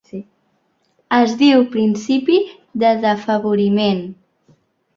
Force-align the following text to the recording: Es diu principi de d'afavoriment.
Es 1.17 1.35
diu 1.41 1.65
principi 1.75 2.39
de 2.85 2.95
d'afavoriment. 3.05 4.05